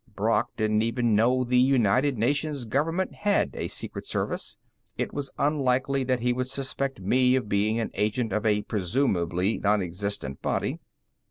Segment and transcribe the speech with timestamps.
[0.15, 4.57] Brock didn't even know the United Nations Government had a Secret Service;
[4.97, 9.59] it was unlikely that he would suspect me of being an agent of a presumably
[9.59, 10.79] nonexistent body.